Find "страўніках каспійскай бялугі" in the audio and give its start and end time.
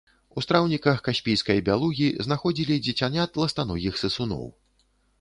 0.45-2.09